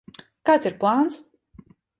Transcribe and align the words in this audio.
Kāds 0.49 0.69
ir 0.71 0.77
plāns? 0.85 1.21